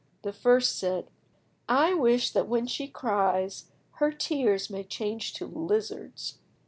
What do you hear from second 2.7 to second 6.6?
cries her tears may change to lizards."